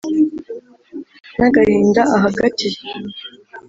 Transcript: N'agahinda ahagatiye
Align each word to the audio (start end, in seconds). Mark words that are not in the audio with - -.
N'agahinda 1.37 2.01
ahagatiye 2.15 2.79